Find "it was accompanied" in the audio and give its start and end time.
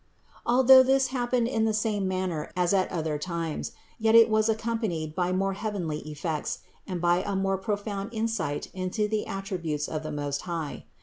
4.15-5.13